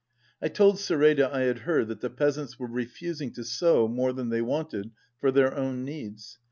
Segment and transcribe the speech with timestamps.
[0.41, 4.29] I told Seteda I had heard that the peasants were refusing to sow more than
[4.29, 4.89] they wanted
[5.19, 6.39] for their own needs.